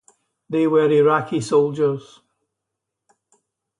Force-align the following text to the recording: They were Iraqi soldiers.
They 0.49 0.65
were 0.65 0.89
Iraqi 0.89 1.41
soldiers. 1.41 2.21